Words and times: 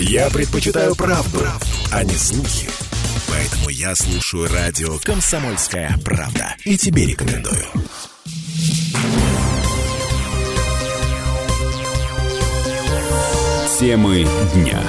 Я 0.00 0.30
предпочитаю 0.30 0.94
правду, 0.94 1.40
правду, 1.40 1.66
а 1.90 2.04
не 2.04 2.14
слухи. 2.14 2.68
Поэтому 3.28 3.68
я 3.68 3.96
слушаю 3.96 4.48
радио 4.48 4.96
«Комсомольская 5.00 5.98
правда». 6.04 6.54
И 6.64 6.78
тебе 6.78 7.06
рекомендую. 7.06 7.66
Темы 13.80 14.26
дня. 14.54 14.82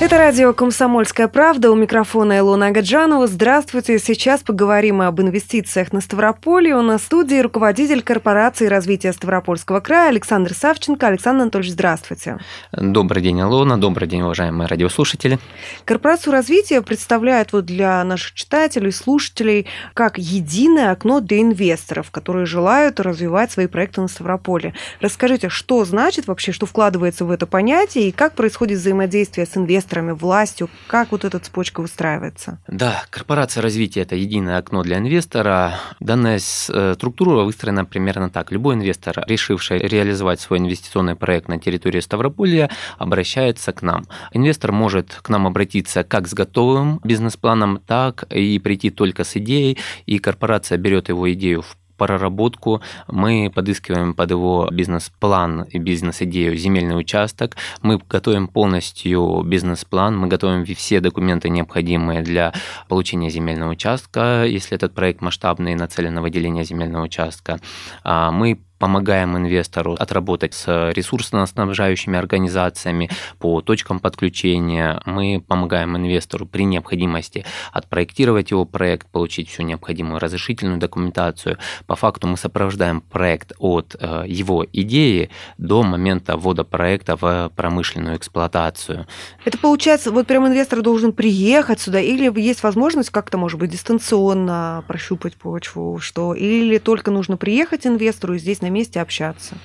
Это 0.00 0.18
радио 0.18 0.52
«Комсомольская 0.52 1.28
правда». 1.28 1.70
У 1.70 1.76
микрофона 1.76 2.38
Илона 2.38 2.66
Агаджанова. 2.66 3.28
Здравствуйте. 3.28 4.00
Сейчас 4.00 4.42
поговорим 4.42 5.00
об 5.00 5.20
инвестициях 5.20 5.92
на 5.92 6.00
Ставрополе. 6.00 6.74
У 6.74 6.82
нас 6.82 7.02
в 7.02 7.04
студии 7.04 7.38
руководитель 7.38 8.02
корпорации 8.02 8.66
развития 8.66 9.12
Ставропольского 9.12 9.78
края 9.78 10.08
Александр 10.08 10.52
Савченко. 10.52 11.06
Александр 11.06 11.42
Анатольевич, 11.42 11.74
здравствуйте. 11.74 12.38
Добрый 12.72 13.22
день, 13.22 13.40
Илона. 13.40 13.80
Добрый 13.80 14.08
день, 14.08 14.22
уважаемые 14.22 14.66
радиослушатели. 14.66 15.38
Корпорацию 15.84 16.32
развития 16.32 16.82
представляет 16.82 17.52
вот 17.52 17.64
для 17.64 18.02
наших 18.02 18.34
читателей, 18.34 18.90
слушателей 18.90 19.68
как 19.94 20.18
единое 20.18 20.90
окно 20.90 21.20
для 21.20 21.40
инвесторов, 21.40 22.10
которые 22.10 22.46
желают 22.46 22.98
развивать 22.98 23.52
свои 23.52 23.68
проекты 23.68 24.00
на 24.00 24.08
Ставрополе. 24.08 24.74
Расскажите, 25.00 25.48
что 25.48 25.84
значит 25.84 26.26
вообще, 26.26 26.50
что 26.50 26.66
вкладывается 26.66 27.24
в 27.24 27.30
это 27.30 27.46
понятие 27.46 28.08
и 28.08 28.12
как 28.12 28.34
происходит 28.34 28.80
взаимодействие 28.80 29.46
с 29.46 29.56
инвесторами 29.56 29.83
инвесторами, 29.84 30.12
властью? 30.12 30.68
Как 30.86 31.12
вот 31.12 31.24
эта 31.24 31.38
цепочка 31.38 31.80
выстраивается? 31.80 32.58
Да, 32.68 33.02
корпорация 33.10 33.62
развития– 33.62 34.00
это 34.02 34.16
единое 34.16 34.58
окно 34.58 34.82
для 34.82 34.98
инвестора. 34.98 35.74
Данная 36.00 36.38
э, 36.38 36.94
структура 36.94 37.44
выстроена 37.44 37.84
примерно 37.84 38.30
так. 38.30 38.50
Любой 38.52 38.74
инвестор, 38.74 39.22
решивший 39.26 39.78
реализовать 39.78 40.40
свой 40.40 40.58
инвестиционный 40.58 41.16
проект 41.16 41.48
на 41.48 41.58
территории 41.58 42.00
Ставрополья, 42.00 42.70
обращается 42.98 43.72
к 43.72 43.82
нам. 43.82 44.04
Инвестор 44.32 44.72
может 44.72 45.18
к 45.22 45.28
нам 45.28 45.46
обратиться 45.46 46.02
как 46.04 46.28
с 46.28 46.34
готовым 46.34 47.00
бизнес-планом, 47.04 47.80
так 47.86 48.24
и 48.32 48.58
прийти 48.58 48.90
только 48.90 49.24
с 49.24 49.36
идеей, 49.36 49.78
и 50.06 50.18
корпорация 50.18 50.78
берет 50.78 51.08
его 51.08 51.30
идею 51.32 51.62
в 51.62 51.76
проработку. 51.96 52.80
Мы 53.08 53.50
подыскиваем 53.54 54.14
под 54.14 54.30
его 54.30 54.68
бизнес-план 54.70 55.62
и 55.62 55.78
бизнес-идею 55.78 56.56
земельный 56.56 56.98
участок. 56.98 57.56
Мы 57.82 57.98
готовим 57.98 58.48
полностью 58.48 59.42
бизнес-план, 59.44 60.16
мы 60.16 60.28
готовим 60.28 60.64
все 60.64 61.00
документы, 61.00 61.48
необходимые 61.48 62.22
для 62.22 62.52
получения 62.88 63.30
земельного 63.30 63.72
участка, 63.72 64.44
если 64.44 64.76
этот 64.76 64.94
проект 64.94 65.20
масштабный 65.20 65.74
нацелен 65.74 66.14
на 66.14 66.22
выделение 66.22 66.64
земельного 66.64 67.04
участка. 67.04 67.60
А 68.02 68.30
мы 68.30 68.60
помогаем 68.84 69.34
инвестору 69.38 69.94
отработать 69.94 70.52
с 70.52 70.90
ресурсно-снабжающими 70.90 72.18
организациями 72.18 73.08
по 73.38 73.62
точкам 73.62 73.98
подключения. 73.98 75.00
Мы 75.06 75.42
помогаем 75.48 75.96
инвестору 75.96 76.44
при 76.44 76.66
необходимости 76.66 77.46
отпроектировать 77.72 78.50
его 78.50 78.66
проект, 78.66 79.06
получить 79.06 79.48
всю 79.48 79.62
необходимую 79.62 80.20
разрешительную 80.20 80.76
документацию. 80.76 81.56
По 81.86 81.96
факту 81.96 82.26
мы 82.26 82.36
сопровождаем 82.36 83.00
проект 83.00 83.54
от 83.58 83.96
э, 83.98 84.24
его 84.26 84.66
идеи 84.70 85.30
до 85.56 85.82
момента 85.82 86.36
ввода 86.36 86.64
проекта 86.64 87.16
в 87.16 87.50
промышленную 87.56 88.18
эксплуатацию. 88.18 89.06
Это 89.46 89.56
получается, 89.56 90.10
вот 90.10 90.26
прям 90.26 90.46
инвестор 90.46 90.82
должен 90.82 91.14
приехать 91.14 91.80
сюда, 91.80 92.00
или 92.00 92.30
есть 92.38 92.62
возможность 92.62 93.08
как-то, 93.08 93.38
может 93.38 93.58
быть, 93.58 93.70
дистанционно 93.70 94.84
прощупать 94.86 95.36
почву, 95.36 95.98
что 96.00 96.34
или 96.34 96.76
только 96.76 97.10
нужно 97.10 97.38
приехать 97.38 97.86
инвестору 97.86 98.34
и 98.34 98.38
здесь 98.38 98.60
на 98.60 98.73
месте 98.74 99.00
общаться. 99.00 99.56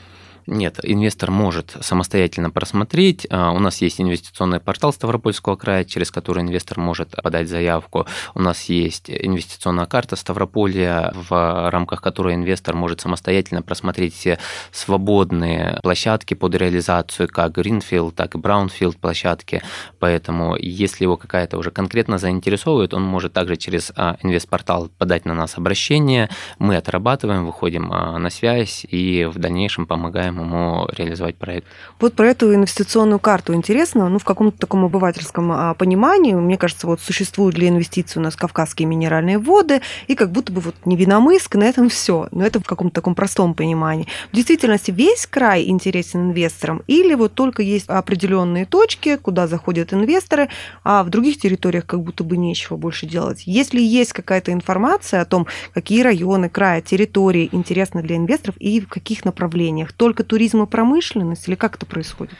Нет, 0.49 0.79
инвестор 0.81 1.29
может 1.29 1.75
самостоятельно 1.79 2.49
просмотреть. 2.49 3.27
А, 3.29 3.51
у 3.51 3.59
нас 3.59 3.81
есть 3.83 4.01
инвестиционный 4.01 4.59
портал 4.59 4.91
Ставропольского 4.91 5.55
края, 5.55 5.85
через 5.85 6.09
который 6.09 6.41
инвестор 6.41 6.79
может 6.79 7.11
подать 7.21 7.47
заявку. 7.47 8.07
У 8.33 8.41
нас 8.41 8.63
есть 8.63 9.11
инвестиционная 9.11 9.85
карта 9.85 10.15
Ставрополья, 10.15 11.13
в 11.13 11.69
рамках 11.69 12.01
которой 12.01 12.33
инвестор 12.33 12.75
может 12.75 12.99
самостоятельно 12.99 13.61
просмотреть 13.61 14.15
все 14.15 14.39
свободные 14.71 15.79
площадки 15.83 16.33
под 16.33 16.55
реализацию, 16.55 17.27
как 17.27 17.55
Greenfield, 17.55 18.13
так 18.13 18.33
и 18.33 18.39
Brownfield 18.39 18.97
площадки. 18.97 19.61
Поэтому, 19.99 20.55
если 20.55 21.03
его 21.03 21.15
какая-то 21.15 21.59
уже 21.59 21.69
конкретно 21.69 22.17
заинтересовывает, 22.17 22.95
он 22.95 23.03
может 23.03 23.33
также 23.33 23.55
через 23.55 23.91
а, 23.95 24.17
инвестпортал 24.23 24.89
подать 24.97 25.25
на 25.25 25.35
нас 25.35 25.59
обращение. 25.59 26.27
Мы 26.57 26.75
отрабатываем, 26.75 27.45
выходим 27.45 27.91
а, 27.91 28.17
на 28.17 28.31
связь 28.31 28.83
и 28.89 29.25
в 29.25 29.37
дальнейшем 29.37 29.85
помогаем 29.85 30.38
ему 30.41 30.87
реализовать 30.91 31.35
проект. 31.35 31.67
Вот 31.99 32.13
про 32.13 32.29
эту 32.29 32.53
инвестиционную 32.53 33.19
карту 33.19 33.53
интересно, 33.53 34.09
ну, 34.09 34.19
в 34.19 34.23
каком-то 34.23 34.57
таком 34.57 34.85
обывательском 34.85 35.51
а, 35.51 35.73
понимании, 35.73 36.33
мне 36.33 36.57
кажется, 36.57 36.87
вот 36.87 37.01
существуют 37.01 37.55
для 37.55 37.69
инвестиций 37.69 38.19
у 38.19 38.23
нас 38.23 38.35
кавказские 38.35 38.87
минеральные 38.87 39.37
воды, 39.37 39.81
и 40.07 40.15
как 40.15 40.31
будто 40.31 40.51
бы 40.51 40.61
вот 40.61 40.75
Невиномыск, 40.85 41.55
на 41.55 41.63
этом 41.63 41.89
все. 41.89 42.27
Но 42.31 42.45
это 42.45 42.59
в 42.59 42.65
каком-то 42.65 42.95
таком 42.95 43.15
простом 43.15 43.53
понимании. 43.53 44.07
В 44.31 44.35
действительности 44.35 44.91
весь 44.91 45.27
край 45.27 45.65
интересен 45.67 46.29
инвесторам, 46.29 46.83
или 46.87 47.13
вот 47.13 47.33
только 47.33 47.61
есть 47.61 47.87
определенные 47.89 48.65
точки, 48.65 49.17
куда 49.17 49.47
заходят 49.47 49.93
инвесторы, 49.93 50.49
а 50.83 51.03
в 51.03 51.09
других 51.09 51.39
территориях 51.39 51.85
как 51.85 52.01
будто 52.01 52.23
бы 52.23 52.37
нечего 52.37 52.77
больше 52.77 53.05
делать. 53.05 53.43
Если 53.45 53.81
есть 53.81 54.13
какая-то 54.13 54.51
информация 54.51 55.21
о 55.21 55.25
том, 55.25 55.47
какие 55.73 56.01
районы, 56.01 56.49
края, 56.49 56.81
территории 56.81 57.49
интересны 57.51 58.01
для 58.01 58.17
инвесторов 58.17 58.55
и 58.59 58.79
в 58.79 58.87
каких 58.87 59.25
направлениях, 59.25 59.93
только 59.93 60.23
туризм 60.29 60.61
и 60.61 60.67
промышленность 60.67 61.47
или 61.47 61.55
как 61.55 61.75
это 61.75 61.85
происходит? 61.85 62.35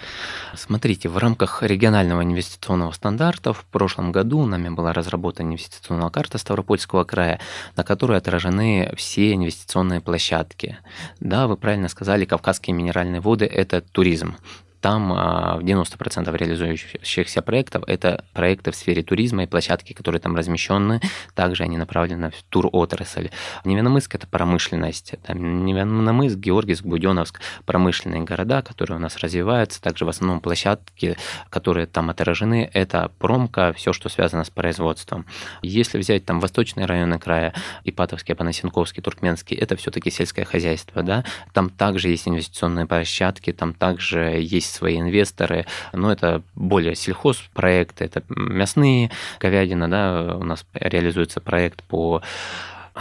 Смотрите, 0.56 1.10
в 1.10 1.18
рамках 1.18 1.64
регионального 1.64 2.24
инвестиционного 2.24 2.92
стандарта 2.92 3.52
в 3.52 3.66
прошлом 3.66 4.12
году 4.12 4.46
нами 4.46 4.70
была 4.70 4.94
разработана 4.94 5.48
инвестиционная 5.48 6.10
карта 6.10 6.38
Ставропольского 6.38 7.04
края, 7.04 7.40
на 7.76 7.84
которой 7.84 8.18
отражены 8.18 8.94
все 8.96 9.34
инвестиционные 9.34 10.02
площадки. 10.02 10.78
Да, 11.20 11.48
вы 11.48 11.58
правильно 11.58 11.90
сказали, 11.90 12.26
Кавказские 12.26 12.76
минеральные 12.76 13.22
воды– 13.22 13.46
это 13.48 13.82
туризм 13.82 14.36
там 14.82 15.12
а, 15.14 15.58
в 15.58 15.62
90% 15.62 16.36
реализующихся 16.36 17.42
проектов 17.42 17.84
это 17.88 18.24
проекты 18.34 18.72
в 18.72 18.76
сфере 18.76 19.04
туризма 19.04 19.44
и 19.44 19.48
площадки, 19.48 19.94
которые 19.94 20.22
там 20.22 20.36
размещены. 20.36 21.02
Также 21.36 21.64
они 21.64 21.78
направлены 21.78 22.32
в 22.32 22.44
тур-отрасль. 22.50 23.30
Невиномыск– 23.66 24.16
это 24.16 24.28
промышленность. 24.28 25.16
Там 25.24 25.66
Невиномыск, 25.66 26.38
Георгиевск, 26.38 26.86
Буденовск– 26.86 27.42
промышленные 27.66 28.22
города, 28.22 28.62
которые 28.62 28.98
у 28.98 29.00
нас 29.00 29.18
развиваются. 29.18 29.82
Также 29.82 30.06
в 30.06 30.10
основном 30.10 30.40
площадки, 30.40 31.18
которые 31.50 31.86
там 31.86 32.10
отражены, 32.10 32.70
это 32.74 33.12
промка, 33.20 33.74
все, 33.74 33.94
что 33.94 34.10
связано 34.10 34.44
с 34.44 34.50
производством. 34.50 35.26
Если 35.62 35.98
взять 35.98 36.26
там 36.26 36.40
восточные 36.40 36.86
районы 36.86 37.20
края, 37.20 37.54
Ипатовский, 37.84 38.36
Панасенковский, 38.36 39.04
Туркменский, 39.04 39.58
это 39.58 39.76
все-таки 39.76 40.10
сельское 40.10 40.46
хозяйство. 40.46 41.04
Да? 41.04 41.26
Там 41.54 41.70
также 41.70 42.10
есть 42.10 42.28
инвестиционные 42.28 42.86
площадки, 42.86 43.52
там 43.52 43.74
также 43.74 44.40
есть 44.42 44.69
есть 44.70 44.76
свои 44.76 45.00
инвесторы, 45.00 45.66
но 45.94 46.12
это 46.12 46.42
более 46.56 46.96
сельхозпроекты, 46.96 48.06
это 48.06 48.24
мясные, 48.30 49.12
говядина, 49.40 49.90
да, 49.90 50.38
у 50.38 50.44
нас 50.44 50.66
реализуется 50.74 51.42
проект 51.42 51.84
по 51.84 52.22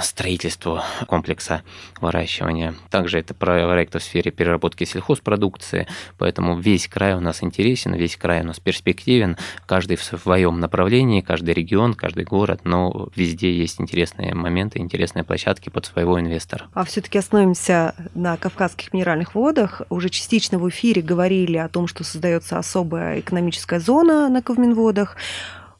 строительству 0.01 0.81
комплекса 1.07 1.63
выращивания. 2.01 2.75
Также 2.91 3.19
это 3.19 3.35
проекты 3.35 3.99
в 3.99 4.03
сфере 4.03 4.31
переработки 4.31 4.85
сельхозпродукции, 4.85 5.87
поэтому 6.19 6.59
весь 6.59 6.89
край 6.89 7.15
у 7.15 7.21
нас 7.21 7.43
интересен, 7.43 7.95
весь 7.95 8.17
край 8.17 8.43
у 8.43 8.45
нас 8.45 8.61
перспективен, 8.61 9.37
каждый 9.67 9.97
в 9.97 10.03
своем 10.03 10.61
направлении, 10.61 11.21
каждый 11.21 11.55
регион, 11.55 11.95
каждый 11.95 12.25
город, 12.25 12.61
но 12.65 13.09
везде 13.15 13.53
есть 13.53 13.81
интересные 13.81 14.35
моменты, 14.35 14.79
интересные 14.79 15.25
площадки 15.25 15.69
под 15.69 15.87
своего 15.87 16.21
инвестора. 16.21 16.67
А 16.75 16.85
все-таки 16.85 17.19
остановимся 17.19 17.95
на 18.15 18.37
Кавказских 18.37 18.93
минеральных 18.93 19.35
водах. 19.35 19.83
Уже 19.91 20.09
частично 20.09 20.59
в 20.59 20.69
эфире 20.69 21.03
говорили 21.03 21.57
о 21.57 21.69
том, 21.69 21.87
что 21.87 22.05
создается 22.05 22.59
особая 22.59 23.21
экономическая 23.21 23.81
зона 23.81 24.29
на 24.29 24.43
Ковминводах 24.43 25.17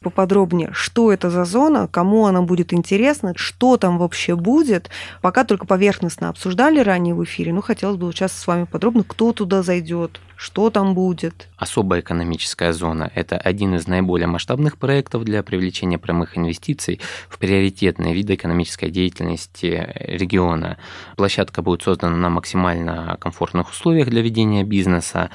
поподробнее, 0.01 0.71
что 0.73 1.13
это 1.13 1.31
за 1.31 1.45
зона, 1.45 1.89
кому 1.89 2.27
она 2.27 2.43
будет 2.43 2.73
интересна, 2.73 3.33
что 3.37 3.77
там 3.77 3.99
вообще 3.99 4.37
будет. 4.37 4.91
Пока 5.23 5.45
только 5.45 5.67
поверхностно 5.67 6.29
обсуждали 6.29 6.81
ранее 6.81 7.15
в 7.15 7.25
эфире, 7.25 7.53
но 7.53 7.61
хотелось 7.63 7.97
бы 7.97 8.13
сейчас 8.13 8.33
с 8.33 8.47
вами 8.47 8.65
подробно, 8.65 9.05
кто 9.05 9.33
туда 9.33 9.63
зайдет, 9.63 10.21
что 10.37 10.71
там 10.71 10.95
будет. 10.95 11.49
Особая 11.57 12.01
экономическая 12.01 12.73
зона– 12.73 13.11
это 13.15 13.37
один 13.37 13.75
из 13.75 13.87
наиболее 13.89 14.29
масштабных 14.29 14.79
проектов 14.79 15.25
для 15.25 15.43
привлечения 15.43 15.99
прямых 15.99 16.39
инвестиций 16.39 17.01
в 17.29 17.39
приоритетные 17.39 18.15
виды 18.15 18.35
экономической 18.35 18.91
деятельности 18.91 19.93
региона. 19.97 20.79
Площадка 21.17 21.63
будет 21.63 21.83
создана 21.83 22.17
на 22.17 22.31
максимально 22.31 23.17
комфортных 23.21 23.71
условиях 23.71 24.09
для 24.09 24.23
ведения 24.23 24.63
бизнеса. 24.63 25.31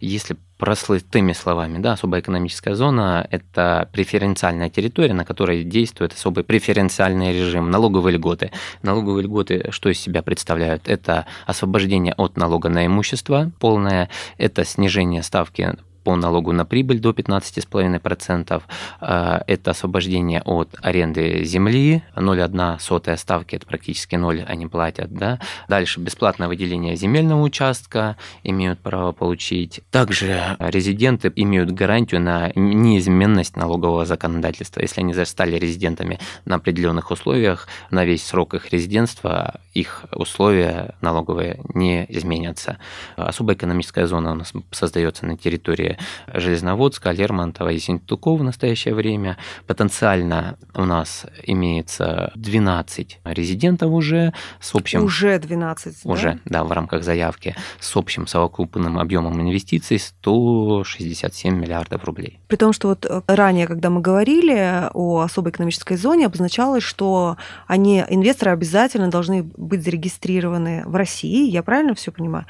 Если 0.00 0.36
простыми 0.58 1.32
словами, 1.32 1.78
да, 1.78 1.92
особая 1.92 2.20
экономическая 2.20 2.74
зона– 2.74 3.26
это 3.30 3.88
преференциальная 3.92 4.70
территория, 4.70 5.14
на 5.14 5.24
которой 5.24 5.64
действует 5.64 6.12
особый 6.12 6.44
преференциальный 6.44 7.32
режим, 7.32 7.70
налоговые 7.70 8.16
льготы. 8.16 8.50
Налоговые 8.82 9.24
льготы 9.24 9.66
что 9.70 9.88
из 9.88 10.00
себя 10.00 10.22
представляют? 10.22 10.88
Это 10.88 11.26
освобождение 11.46 12.14
от 12.14 12.36
налога 12.36 12.68
на 12.68 12.86
имущество 12.86 13.52
полное, 13.60 14.08
это 14.38 14.64
снижение 14.64 15.22
ставки 15.22 15.76
по 16.06 16.14
налогу 16.14 16.52
на 16.52 16.64
прибыль 16.64 17.00
до 17.00 17.10
15,5%. 17.10 18.62
А, 19.00 19.42
это 19.48 19.72
освобождение 19.72 20.40
от 20.44 20.68
аренды 20.80 21.42
земли, 21.42 22.04
0,1 22.14 22.78
сотая 22.78 23.16
ставки, 23.16 23.56
это 23.56 23.66
практически 23.66 24.14
ноль 24.14 24.44
они 24.46 24.68
платят. 24.68 25.10
Да? 25.10 25.40
Дальше 25.68 25.98
бесплатное 25.98 26.46
выделение 26.46 26.94
земельного 26.94 27.42
участка 27.42 28.16
имеют 28.44 28.78
право 28.78 29.10
получить. 29.10 29.80
Также 29.90 30.56
резиденты 30.60 31.32
имеют 31.34 31.72
гарантию 31.72 32.20
на 32.20 32.52
неизменность 32.54 33.56
налогового 33.56 34.06
законодательства. 34.06 34.82
Если 34.82 35.00
они 35.00 35.12
стали 35.24 35.58
резидентами 35.58 36.20
на 36.44 36.54
определенных 36.54 37.10
условиях, 37.10 37.66
на 37.90 38.04
весь 38.04 38.24
срок 38.24 38.54
их 38.54 38.72
резидентства 38.72 39.58
их 39.74 40.04
условия 40.12 40.94
налоговые 41.00 41.60
не 41.74 42.06
изменятся. 42.08 42.78
Особая 43.16 43.56
экономическая 43.56 44.06
зона 44.06 44.30
у 44.30 44.34
нас 44.36 44.52
создается 44.70 45.26
на 45.26 45.36
территории 45.36 45.95
Железноводска, 46.32 47.10
Лермонтова 47.10 47.70
и 47.70 47.78
Синтукова 47.78 48.38
в 48.38 48.44
настоящее 48.44 48.94
время. 48.94 49.36
Потенциально 49.66 50.58
у 50.74 50.84
нас 50.84 51.26
имеется 51.44 52.32
12 52.34 53.20
резидентов 53.24 53.90
уже 53.90 54.32
с 54.60 54.74
общим... 54.74 55.04
Уже 55.04 55.38
12, 55.38 56.04
Уже, 56.04 56.38
да, 56.44 56.60
да 56.60 56.64
в 56.64 56.72
рамках 56.72 57.02
заявки 57.04 57.54
с 57.80 57.96
общим 57.96 58.26
совокупным 58.26 58.98
объемом 58.98 59.40
инвестиций 59.40 59.98
167 59.98 61.54
миллиардов 61.54 62.04
рублей. 62.04 62.40
При 62.48 62.56
том, 62.56 62.72
что 62.72 62.88
вот 62.88 63.04
э, 63.04 63.22
ранее, 63.26 63.66
когда 63.66 63.90
мы 63.90 64.00
говорили 64.00 64.88
о 64.92 65.20
особой 65.20 65.50
экономической 65.50 65.96
зоне, 65.96 66.26
обозначалось, 66.26 66.82
что 66.82 67.36
они, 67.66 68.04
инвесторы 68.08 68.52
обязательно 68.52 69.08
должны 69.08 69.42
быть 69.42 69.82
зарегистрированы 69.82 70.84
в 70.86 70.94
России, 70.94 71.50
я 71.50 71.62
правильно 71.62 71.94
все 71.94 72.12
понимаю? 72.12 72.46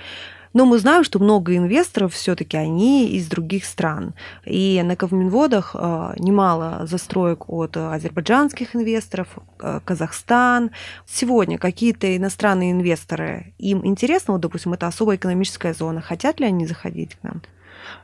Но 0.57 0.65
мы 0.65 0.79
знаем, 0.79 1.05
что 1.05 1.19
много 1.19 1.55
инвесторов 1.55 2.15
все-таки 2.15 2.57
они 2.57 3.11
из 3.11 3.29
других 3.29 3.67
стран. 3.67 4.15
И 4.47 4.81
на 4.83 4.97
Ковминводах 4.97 5.77
э, 5.79 6.15
немало 6.17 6.87
застроек 6.87 7.51
от 7.51 7.77
азербайджанских 7.77 8.75
инвесторов, 8.75 9.29
э, 9.61 9.81
Казахстан. 9.85 10.71
Сегодня 11.07 11.59
какие-то 11.59 12.17
иностранные 12.17 12.71
инвесторы, 12.71 13.53
им 13.59 13.85
интересно, 13.85 14.33
вот, 14.33 14.41
допустим, 14.41 14.73
это 14.73 14.87
особая 14.87 15.19
экономическая 15.19 15.75
зона, 15.75 16.01
хотят 16.01 16.41
ли 16.41 16.47
они 16.47 16.67
заходить 16.67 17.17
к 17.17 17.23
нам? 17.23 17.43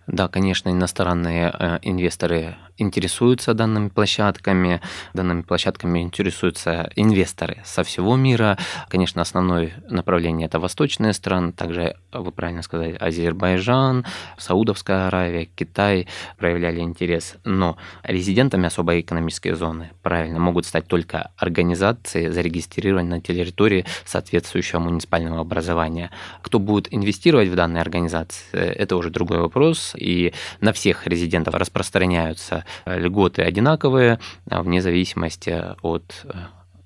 Да, 0.07 0.29
конечно, 0.29 0.69
иностранные 0.71 1.55
э, 1.59 1.79
инвесторы 1.83 2.57
интересуются 2.77 3.55
данными 3.55 3.89
площадками. 3.89 4.81
Данными 5.15 5.43
площадками 5.43 6.01
интересуются 6.01 6.91
инвесторы 6.97 7.59
со 7.65 7.85
всего 7.85 8.17
мира. 8.17 8.59
Конечно, 8.89 9.23
основное 9.23 9.73
направление 9.89 10.47
это 10.47 10.59
восточные 10.59 11.13
страны, 11.13 11.53
также, 11.53 11.97
вы 12.13 12.33
правильно 12.33 12.63
сказали, 12.63 12.97
Азербайджан, 12.99 14.05
Саудовская 14.39 15.07
Аравия, 15.07 15.47
Китай 15.55 16.09
проявляли 16.37 16.81
интерес. 16.81 17.37
Но 17.45 17.77
резидентами 18.03 18.67
особой 18.67 19.01
экономической 19.01 19.53
зоны, 19.53 19.91
правильно, 20.03 20.39
могут 20.39 20.67
стать 20.67 20.87
только 20.87 21.31
организации, 21.37 22.29
зарегистрированные 22.29 23.17
на 23.17 23.21
территории 23.21 23.85
соответствующего 24.05 24.81
муниципального 24.81 25.41
образования. 25.41 26.11
Кто 26.43 26.59
будет 26.59 26.93
инвестировать 26.93 27.49
в 27.49 27.55
данные 27.55 27.81
организации, 27.81 28.49
это 28.53 28.97
уже 28.97 29.11
другой 29.11 29.39
вопрос. 29.39 29.62
И 29.97 30.33
на 30.61 30.73
всех 30.73 31.07
резидентов 31.07 31.55
распространяются 31.55 32.65
льготы 32.87 33.43
одинаковые, 33.43 34.19
а 34.51 34.63
вне 34.63 34.83
зависимости 34.83 35.75
от 35.83 36.25
э, 36.25 36.33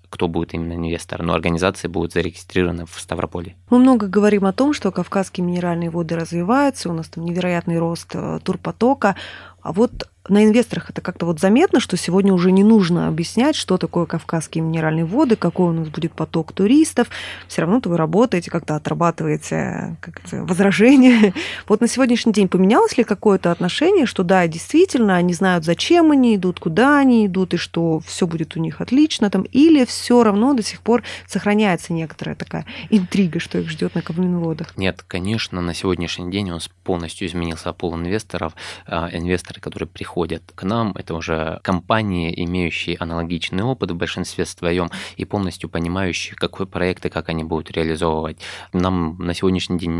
кто 0.09 0.29
будет 0.29 0.55
именно 0.55 0.75
инвестор, 0.75 1.23
но 1.23 1.35
организации 1.35 1.89
будут 1.89 2.13
зарегистрированы 2.13 2.87
в 2.87 3.01
Ставрополе. 3.01 3.57
Мы 3.71 3.79
много 3.79 4.07
говорим 4.07 4.47
о 4.47 4.53
том, 4.53 4.73
что 4.73 4.93
Кавказские 4.93 5.47
минеральные 5.47 5.91
воды 5.91 6.17
развиваются, 6.17 6.89
у 6.89 6.93
нас 6.93 7.09
там 7.09 7.25
невероятный 7.25 7.79
рост 7.79 8.15
э, 8.15 8.39
турпотока, 8.43 9.17
а 9.61 9.73
вот 9.73 10.09
на 10.29 10.45
инвесторах 10.45 10.91
это 10.91 11.01
как-то 11.01 11.27
вот 11.27 11.41
заметно, 11.41 11.81
что 11.81 11.97
сегодня 11.97 12.33
уже 12.33 12.53
не 12.53 12.65
нужно 12.65 13.09
объяснять, 13.09 13.57
что 13.57 13.79
такое 13.79 14.07
Кавказские 14.07 14.63
минеральные 14.63 15.05
воды, 15.05 15.37
какой 15.37 15.69
у 15.69 15.73
нас 15.73 15.89
будет 15.89 16.13
поток 16.13 16.53
туристов. 16.53 17.09
Все 17.49 17.63
равно 17.63 17.81
то 17.81 17.89
вы 17.89 17.97
работаете, 17.97 18.51
как-то 18.51 18.77
отрабатываете 18.77 19.97
как 20.01 20.21
возражения. 20.33 21.35
Вот 21.69 21.81
на 21.81 21.89
сегодняшний 21.89 22.33
день 22.33 22.49
поменялось 22.49 22.97
ли 22.97 23.05
какое-то 23.05 23.51
отношение, 23.51 24.07
что 24.07 24.23
да, 24.23 24.47
действительно, 24.47 25.17
они 25.17 25.35
знают, 25.35 25.65
зачем 25.65 26.11
они 26.11 26.37
идут, 26.37 26.61
куда 26.61 26.99
они 26.99 27.27
идут, 27.27 27.55
и 27.55 27.57
что 27.57 28.01
все 28.01 28.27
будет 28.27 28.57
у 28.57 28.61
них 28.61 28.81
отлично 28.81 29.31
там, 29.31 29.43
или 29.43 29.85
все 29.85 30.23
равно 30.23 30.55
до 30.55 30.63
сих 30.63 30.81
пор 30.81 31.03
сохраняется 31.27 31.93
некоторая 31.93 32.37
такая 32.37 32.67
интрига, 32.91 33.41
что 33.41 33.59
их 33.59 33.69
ждет 33.69 33.95
на 33.95 34.03
Ковминводах? 34.03 34.77
Нет, 34.77 35.05
конечно, 35.07 35.61
на 35.61 35.75
сегодняшний 35.75 36.31
день 36.31 36.51
нас 36.51 36.69
полностью 36.85 37.27
изменился 37.27 37.73
пол 37.73 37.95
инвесторов. 37.97 38.55
А, 38.87 39.09
инвесторы, 39.13 39.61
которые 39.61 39.89
приходят 39.89 40.16
приходят 40.17 40.51
к 40.55 40.63
нам, 40.63 40.93
это 40.95 41.15
уже 41.15 41.61
компании, 41.63 42.33
имеющие 42.45 42.97
аналогичный 42.97 43.63
опыт 43.63 43.91
в 43.91 43.97
большинстве 43.97 44.47
своем 44.47 44.91
и 45.19 45.27
полностью 45.27 45.69
понимающие, 45.69 46.35
какой 46.35 46.67
проект 46.67 47.05
и 47.05 47.11
как 47.11 47.29
они 47.29 47.45
будут 47.45 47.71
реализовывать. 47.71 48.39
Нам 48.73 49.17
на 49.19 49.35
сегодняшний 49.35 49.79
день 49.79 49.91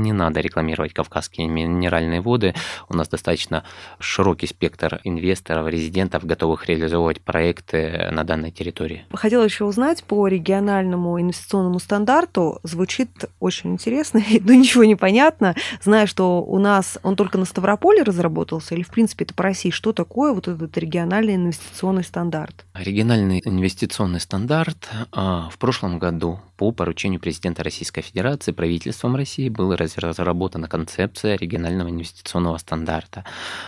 не 0.00 0.14
надо 0.14 0.40
рекламировать 0.40 0.94
кавказские 0.94 1.48
минеральные 1.48 2.22
воды. 2.22 2.54
У 2.88 2.96
нас 2.96 3.08
достаточно 3.08 3.64
широкий 3.98 4.46
спектр 4.46 4.98
инвесторов, 5.04 5.68
резидентов, 5.68 6.24
готовых 6.24 6.66
реализовывать 6.68 7.20
проекты 7.20 8.08
на 8.12 8.24
данной 8.24 8.52
территории. 8.52 9.04
Хотела 9.12 9.44
еще 9.44 9.64
узнать 9.64 10.04
по 10.04 10.26
региональному 10.26 11.20
инвестиционному 11.20 11.80
стандарту. 11.80 12.60
Звучит 12.62 13.10
очень 13.40 13.74
интересно, 13.74 14.22
но 14.40 14.54
ничего 14.54 14.84
не 14.84 14.96
понятно. 14.96 15.54
Знаю, 15.82 16.06
что 16.06 16.42
у 16.42 16.58
нас 16.58 16.98
он 17.02 17.14
только 17.14 17.36
на 17.36 17.44
Ставрополе 17.44 18.02
разработался, 18.02 18.74
или 18.74 18.82
в 18.82 18.88
принципе 18.88 19.26
это 19.26 19.34
по 19.34 19.42
России 19.42 19.65
России, 19.66 19.70
что 19.70 19.92
такое 19.92 20.32
вот 20.32 20.48
этот 20.48 20.76
региональный 20.78 21.34
инвестиционный 21.34 22.04
стандарт? 22.04 22.64
Региональный 22.74 23.42
инвестиционный 23.44 24.20
стандарт 24.20 24.88
а, 25.12 25.48
в 25.50 25.58
прошлом 25.58 25.98
году 25.98 26.40
по 26.56 26.72
поручению 26.72 27.20
президента 27.20 27.62
Российской 27.62 28.02
Федерации 28.02 28.52
правительством 28.52 29.16
России 29.16 29.48
была 29.48 29.76
разработана 29.76 30.68
концепция 30.68 31.36
регионального 31.36 31.90
инвестиционного 31.90 32.56
стандарта, 32.58 33.24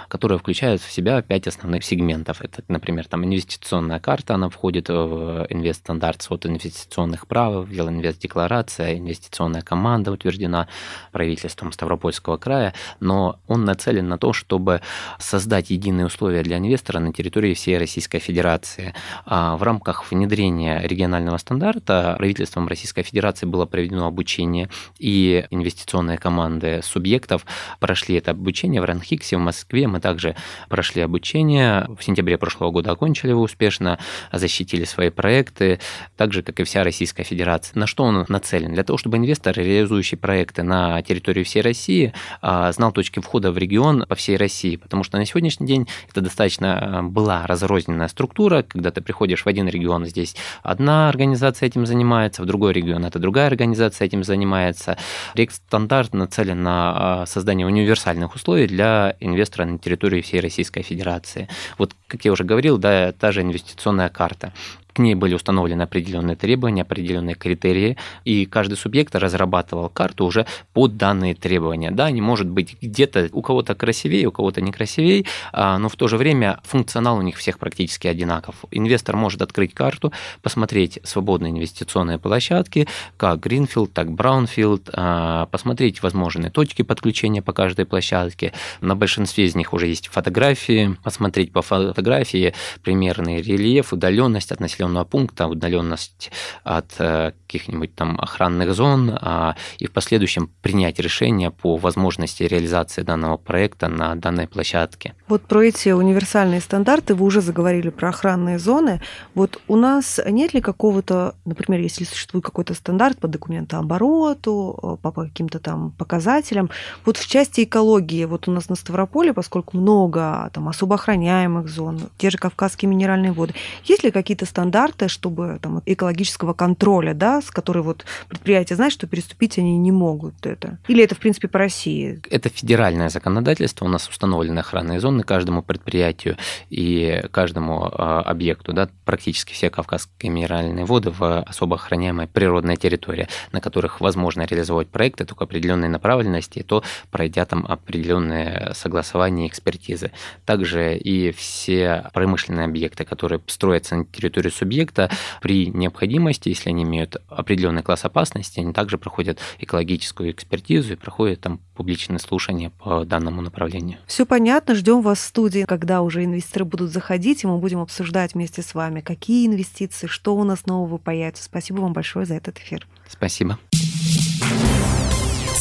которая 0.08 0.38
включает 0.38 0.80
в 0.80 0.90
себя 0.90 1.20
пять 1.22 1.46
основных 1.46 1.84
сегментов. 1.84 2.40
Это, 2.40 2.62
например, 2.68 3.06
там 3.06 3.24
инвестиционная 3.24 4.00
карта, 4.00 4.34
она 4.34 4.48
входит 4.48 4.88
в 4.88 5.46
инвестстандарт 5.50 6.26
от 6.30 6.46
инвестиционных 6.46 7.26
прав, 7.26 7.68
инвестдекларация, 7.70 8.96
инвестиционная 8.96 9.62
команда 9.62 10.12
утверждена 10.12 10.68
правительством 11.12 11.72
Ставропольского 11.72 12.38
края, 12.38 12.72
но 13.00 13.38
он 13.46 13.64
нацелен 13.64 14.08
на 14.08 14.18
то, 14.18 14.32
чтобы 14.32 14.80
создать 15.18 15.70
единые 15.88 16.07
условия 16.07 16.42
для 16.42 16.59
инвестора 16.59 16.99
на 16.99 17.12
территории 17.12 17.54
всей 17.54 17.78
Российской 17.78 18.18
Федерации. 18.18 18.95
А 19.25 19.57
в 19.57 19.62
рамках 19.62 20.11
внедрения 20.11 20.83
регионального 20.85 21.38
стандарта 21.38 22.14
правительством 22.18 22.68
Российской 22.68 23.02
Федерации 23.02 23.47
было 23.47 23.64
проведено 23.64 24.07
обучение, 24.07 24.68
и 24.99 25.47
инвестиционные 25.50 26.18
команды 26.18 26.80
субъектов 26.85 27.47
прошли 27.80 28.16
это 28.16 28.33
обучение 28.33 28.83
в 28.83 28.85
Ранхиксе, 28.85 29.37
в 29.37 29.40
Москве. 29.40 29.88
Мы 29.88 30.00
также 30.00 30.37
прошли 30.68 31.00
обучение, 31.00 31.87
в 31.99 32.04
сентябре 32.04 32.37
прошлого 32.37 32.71
года 32.71 32.90
окончили 32.90 33.30
его 33.30 33.42
успешно, 33.42 33.99
защитили 34.30 34.85
свои 34.85 35.09
проекты, 35.09 35.80
так 36.16 36.35
же, 36.35 36.42
как 36.42 36.61
и 36.61 36.64
вся 36.64 36.85
Российская 36.85 37.25
Федерация. 37.25 37.78
На 37.78 37.87
что 37.87 38.04
он 38.04 38.26
нацелен? 38.28 38.75
Для 38.75 38.85
того, 38.85 38.99
чтобы 38.99 39.16
инвестор, 39.16 39.57
реализующий 39.57 40.18
проекты 40.18 40.62
на 40.62 41.00
территории 41.02 41.45
всей 41.45 41.62
России, 41.62 42.12
а, 42.42 42.71
знал 42.73 42.92
точки 42.92 43.21
входа 43.21 43.52
в 43.52 43.57
регион 43.57 44.04
по 44.07 44.14
всей 44.14 44.37
России, 44.37 44.76
потому 44.76 45.02
что 45.02 45.16
на 45.16 45.25
сегодняшний 45.25 45.66
день 45.68 45.87
это 46.10 46.20
достаточно 46.20 46.98
а, 46.98 47.02
была 47.02 47.46
разрозненная 47.46 48.08
структура, 48.08 48.62
когда 48.62 48.90
ты 48.90 49.00
приходишь 49.00 49.44
в 49.44 49.46
один 49.46 49.68
регион, 49.68 50.06
здесь 50.06 50.34
одна 50.62 51.08
организация 51.08 51.68
этим 51.68 51.87
занимается, 51.87 52.42
в 52.42 52.46
другой 52.46 52.72
регион, 52.72 53.04
это 53.04 53.18
другая 53.18 53.46
организация 53.46 54.06
этим 54.06 54.25
занимается. 54.25 54.96
Рекстандарт 55.34 56.14
нацелен 56.14 56.62
на 56.62 57.22
а, 57.22 57.26
создание 57.26 57.66
универсальных 57.66 58.34
условий 58.34 58.66
для 58.66 59.14
инвестора 59.20 59.66
на 59.66 59.78
территории 59.78 60.22
всей 60.22 60.40
Российской 60.40 60.82
Федерации. 60.82 61.48
Вот, 61.78 61.94
как 62.08 62.25
я 62.25 62.32
уже 62.32 62.44
говорил, 62.44 62.78
да, 62.78 63.12
та 63.12 63.30
же 63.30 63.42
инвестиционная 63.42 64.08
карта 64.08 64.52
к 64.99 65.00
ней 65.00 65.14
были 65.14 65.35
установлены 65.35 65.83
определенные 65.83 66.35
требования, 66.35 66.83
определенные 66.83 67.37
критерии, 67.37 67.97
и 68.25 68.47
каждый 68.47 68.76
субъект 68.76 69.14
разрабатывал 69.14 69.88
карту 69.88 70.25
уже 70.25 70.45
под 70.73 70.97
данные 70.97 71.37
требования. 71.37 71.93
Да, 71.93 72.11
не 72.11 72.21
может 72.21 72.49
быть 72.49 72.76
где-то 72.83 73.28
у 73.31 73.40
кого-то 73.40 73.76
красивее, 73.76 74.26
у 74.26 74.33
кого-то 74.33 74.61
некрасивее, 74.61 75.25
а, 75.52 75.78
но 75.78 75.88
в 75.88 75.95
то 75.95 76.09
же 76.09 76.17
время 76.17 76.59
функционал 76.64 77.19
у 77.19 77.23
них 77.23 77.37
всех 77.37 77.61
практически 77.61 78.09
одинаков. 78.09 78.57
Инвестор 78.73 79.14
может 79.17 79.40
открыть 79.40 79.73
карту, 79.73 80.12
посмотреть 80.43 80.99
свободные 81.05 81.52
инвестиционные 81.52 82.19
площадки, 82.19 82.88
как 83.17 83.38
Greenfield, 83.47 83.93
так 83.95 84.09
Brownfield, 84.09 84.90
а, 84.93 85.47
посмотреть 85.47 86.02
возможные 86.02 86.50
точки 86.50 86.83
подключения 86.83 87.40
по 87.40 87.52
каждой 87.52 87.87
площадке. 87.87 88.52
На 88.81 88.97
большинстве 88.97 89.45
из 89.45 89.55
них 89.55 89.73
уже 89.73 89.87
есть 89.87 90.09
фотографии, 90.09 90.97
посмотреть 91.05 91.52
по 91.52 91.62
фотографии 91.62 92.52
примерный 92.83 93.40
рельеф, 93.40 93.93
удаленность 93.93 94.50
от 94.50 94.59
населенного 94.88 95.04
пункта, 95.04 95.47
удаленность 95.47 96.30
от 96.64 96.95
э, 96.99 97.33
каких-нибудь 97.47 97.95
там 97.95 98.18
охранных 98.21 98.75
зон, 98.75 99.11
а, 99.21 99.54
и 99.78 99.87
в 99.87 99.92
последующем 99.92 100.50
принять 100.62 100.99
решение 100.99 101.50
по 101.50 101.76
возможности 101.76 102.42
реализации 102.42 103.02
данного 103.02 103.37
проекта 103.37 103.88
на 103.88 104.14
данной 104.14 104.47
площадке. 104.47 105.14
Вот 105.28 105.42
про 105.42 105.64
эти 105.64 105.90
универсальные 105.90 106.61
стандарты 106.61 107.14
вы 107.14 107.26
уже 107.26 107.40
заговорили 107.40 107.90
про 107.90 108.09
охранные 108.09 108.59
зоны. 108.59 109.00
Вот 109.35 109.61
у 109.68 109.76
нас 109.76 110.21
нет 110.26 110.54
ли 110.54 110.61
какого-то, 110.61 111.35
например, 111.45 111.80
если 111.80 112.04
существует 112.04 112.45
какой-то 112.45 112.75
стандарт 112.75 113.18
по 113.18 113.28
документообороту, 113.28 114.78
э, 114.83 114.97
по 115.02 115.12
каким-то 115.12 115.59
там 115.59 115.92
показателям, 115.92 116.71
вот 117.04 117.16
в 117.16 117.26
части 117.26 117.64
экологии, 117.64 118.25
вот 118.25 118.49
у 118.49 118.52
нас 118.52 118.68
на 118.68 118.76
Ставрополе, 118.76 119.33
поскольку 119.33 119.76
много 119.76 120.50
там 120.52 120.68
особо 120.68 120.95
охраняемых 120.95 121.68
зон, 121.68 122.00
те 122.18 122.30
же 122.30 122.38
Кавказские 122.38 122.88
минеральные 122.88 123.33
воды, 123.33 123.54
есть 123.85 124.04
ли 124.04 124.11
какие-то 124.11 124.47
стандарты, 124.47 124.77
чтобы 125.08 125.58
там 125.61 125.82
экологического 125.87 126.52
контроля, 126.52 127.14
да, 127.14 127.40
с 127.40 127.50
которой 127.50 127.82
вот 127.82 128.04
предприятия 128.28 128.76
знают, 128.76 128.94
что 128.94 129.06
переступить 129.06 129.58
они 129.58 129.76
не 129.78 129.92
могут 129.92 130.47
это? 130.47 130.78
Или 130.88 131.02
это, 131.02 131.14
в 131.14 131.18
принципе, 131.18 131.49
по 131.49 131.58
России? 131.58 132.20
Это 132.30 132.49
федеральное 132.49 133.08
законодательство, 133.08 133.85
у 133.85 133.88
нас 133.88 134.08
установлены 134.08 134.61
охранные 134.61 135.00
зоны 135.00 135.23
каждому 135.23 135.62
предприятию 135.62 136.37
и 136.70 137.25
каждому 137.30 137.90
а, 137.90 138.23
объекту, 138.23 138.73
да, 138.73 138.88
практически 139.04 139.52
все 139.52 139.70
Кавказские 139.70 140.30
минеральные 140.32 140.85
воды 140.85 141.11
в 141.11 141.42
особо 141.42 141.76
охраняемой 141.76 142.26
природной 142.26 142.76
территории, 142.76 143.28
на 143.52 143.61
которых 143.61 144.00
возможно 144.00 144.42
реализовать 144.42 144.88
проекты 144.88 145.25
только 145.25 145.44
определенной 145.44 145.88
направленности, 145.88 146.62
то 146.62 146.82
пройдя 147.11 147.44
там 147.44 147.66
определенные 147.66 148.73
согласования 148.75 149.47
и 149.47 149.49
экспертизы. 149.49 150.11
Также 150.44 150.97
и 150.97 151.32
все 151.32 152.11
промышленные 152.12 152.66
объекты, 152.66 153.04
которые 153.04 153.40
строятся 153.47 153.97
на 153.97 154.04
территории 154.04 154.50
субъекта, 154.58 155.10
при 155.40 155.66
необходимости, 155.66 156.48
если 156.48 156.70
они 156.70 156.82
имеют 156.82 157.16
определенный 157.28 157.82
класс 157.82 158.04
опасности, 158.04 158.60
они 158.60 158.72
также 158.72 158.98
проходят 158.98 159.38
экологическую 159.58 160.30
экспертизу 160.30 160.92
и 160.92 160.96
проходят 160.96 161.40
там 161.40 161.60
публичные 161.74 162.18
слушания 162.18 162.70
по 162.70 163.04
данному 163.04 163.40
направлению. 163.40 163.98
Все 164.06 164.26
понятно, 164.26 164.74
ждем 164.74 165.00
вас 165.00 165.18
в 165.18 165.22
студии, 165.22 165.64
когда 165.66 166.02
уже 166.02 166.24
инвесторы 166.24 166.64
будут 166.64 166.90
заходить, 166.90 167.44
и 167.44 167.46
мы 167.46 167.58
будем 167.58 167.80
обсуждать 167.80 168.34
вместе 168.34 168.62
с 168.62 168.74
вами, 168.74 169.00
какие 169.00 169.46
инвестиции, 169.46 170.06
что 170.06 170.36
у 170.36 170.44
нас 170.44 170.66
нового 170.66 170.98
появится. 170.98 171.44
Спасибо 171.44 171.80
вам 171.80 171.92
большое 171.92 172.26
за 172.26 172.34
этот 172.34 172.58
эфир. 172.58 172.86
Спасибо. 173.08 173.58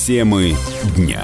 Темы 0.06 0.56
дня. 0.96 1.24